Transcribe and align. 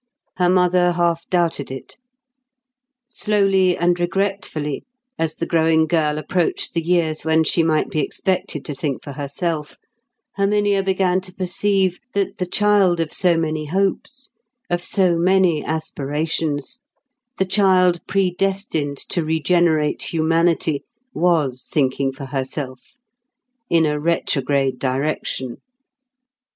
Her 0.37 0.49
mother 0.49 0.93
half 0.93 1.29
doubted 1.29 1.69
it. 1.69 1.95
Slowly 3.07 3.77
and 3.77 3.99
regretfully, 3.99 4.83
as 5.19 5.35
the 5.35 5.45
growing 5.45 5.85
girl 5.85 6.17
approached 6.17 6.73
the 6.73 6.81
years 6.81 7.23
when 7.23 7.43
she 7.43 7.61
might 7.61 7.91
be 7.91 7.99
expected 7.99 8.65
to 8.65 8.73
think 8.73 9.03
for 9.03 9.11
herself, 9.11 9.75
Herminia 10.37 10.81
began 10.81 11.21
to 11.21 11.31
perceive 11.35 11.99
that 12.13 12.39
the 12.39 12.47
child 12.47 12.99
of 12.99 13.13
so 13.13 13.37
many 13.37 13.65
hopes, 13.67 14.31
of 14.71 14.83
so 14.83 15.17
many 15.19 15.63
aspirations, 15.63 16.79
the 17.37 17.45
child 17.45 17.99
predestined 18.07 18.97
to 19.09 19.23
regenerate 19.23 20.11
humanity, 20.11 20.83
was 21.13 21.67
thinking 21.71 22.11
for 22.11 22.25
herself—in 22.25 23.85
a 23.85 23.99
retrograde 23.99 24.79
direction. 24.79 25.57